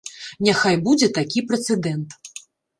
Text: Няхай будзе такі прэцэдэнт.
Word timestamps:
Няхай 0.47 0.79
будзе 0.87 1.11
такі 1.19 1.45
прэцэдэнт. 1.53 2.19